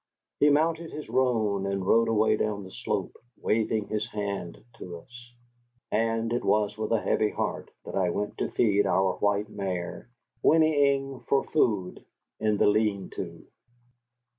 He 0.39 0.49
mounted 0.49 0.89
his 0.91 1.07
roan 1.09 1.67
and 1.67 1.85
rode 1.85 2.07
away 2.07 2.35
down 2.35 2.63
the 2.63 2.71
slope, 2.71 3.15
waving 3.39 3.85
his 3.87 4.07
hand 4.09 4.57
to 4.79 4.97
us. 4.97 5.31
And 5.91 6.33
it 6.33 6.43
was 6.43 6.75
with 6.75 6.91
a 6.91 6.99
heavy 6.99 7.29
heart 7.29 7.69
that 7.85 7.93
I 7.93 8.09
went 8.09 8.39
to 8.39 8.49
feed 8.49 8.87
our 8.87 9.13
white 9.17 9.49
mare, 9.51 10.09
whinnying 10.41 11.19
for 11.27 11.43
food 11.43 12.03
in 12.39 12.57
the 12.57 12.65
lean 12.65 13.11
to. 13.11 13.45